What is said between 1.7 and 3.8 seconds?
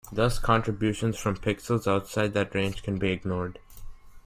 outside that range can be ignored.